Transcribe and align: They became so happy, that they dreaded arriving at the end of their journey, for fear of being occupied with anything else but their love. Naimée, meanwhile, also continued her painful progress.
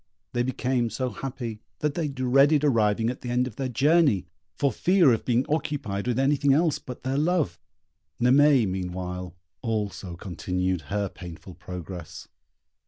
They 0.33 0.41
became 0.41 0.89
so 0.89 1.11
happy, 1.11 1.61
that 1.77 1.93
they 1.93 2.07
dreaded 2.07 2.63
arriving 2.63 3.11
at 3.11 3.21
the 3.21 3.29
end 3.29 3.45
of 3.45 3.57
their 3.57 3.69
journey, 3.69 4.25
for 4.55 4.71
fear 4.71 5.13
of 5.13 5.25
being 5.25 5.45
occupied 5.47 6.07
with 6.07 6.17
anything 6.17 6.53
else 6.53 6.79
but 6.79 7.03
their 7.03 7.19
love. 7.19 7.59
Naimée, 8.19 8.67
meanwhile, 8.67 9.35
also 9.61 10.15
continued 10.15 10.81
her 10.89 11.07
painful 11.07 11.53
progress. 11.53 12.27